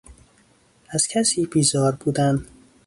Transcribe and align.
از 0.89 1.07
کسی 1.07 1.45
بیزار 1.45 1.95
بودن 1.95 2.45